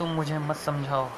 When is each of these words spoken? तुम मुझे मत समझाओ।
तुम 0.00 0.08
मुझे 0.08 0.38
मत 0.38 0.56
समझाओ। 0.56 1.08